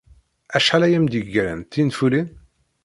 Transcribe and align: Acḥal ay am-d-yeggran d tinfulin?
Acḥal 0.55 0.81
ay 0.83 0.95
am-d-yeggran 0.97 1.59
d 1.63 1.69
tinfulin? 1.71 2.29